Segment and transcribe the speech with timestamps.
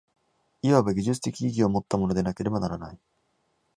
[0.63, 2.99] いわば技術的意義をもったものでなければならない。